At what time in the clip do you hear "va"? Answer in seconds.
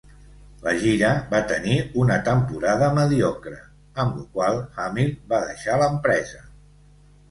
1.33-1.41, 5.37-5.47